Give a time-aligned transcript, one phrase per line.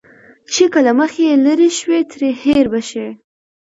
[0.53, 3.07] چې که له مخه يې لرې شوې، ترې هېر به شې.